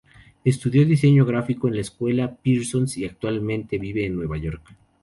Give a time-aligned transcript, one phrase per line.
[0.43, 4.67] Estudió Diseño Gráfico en la Escuela Parsons y actualmente vive en Nueva York.